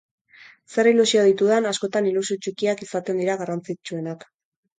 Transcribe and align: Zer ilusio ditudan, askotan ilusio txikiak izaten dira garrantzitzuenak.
Zer 0.75 0.87
ilusio 0.91 1.25
ditudan, 1.27 1.67
askotan 1.73 2.07
ilusio 2.13 2.39
txikiak 2.47 2.83
izaten 2.87 3.23
dira 3.25 3.37
garrantzitzuenak. 3.45 4.27